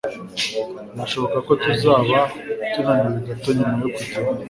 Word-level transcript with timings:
Birashoboka 0.93 1.37
ko 1.47 1.51
tuzaba 1.63 2.17
tunaniwe 2.73 3.19
gato 3.27 3.49
nyuma 3.57 3.77
yo 3.83 3.89
kugenda. 3.95 4.13